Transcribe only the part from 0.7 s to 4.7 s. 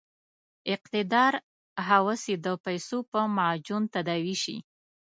اقتدار هوس یې د پیسو په معجون تداوي شي.